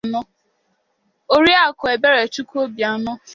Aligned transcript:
Oriakụ 1.35 1.83
Eberechukwu 1.93 2.55
Obianọ 2.65 3.13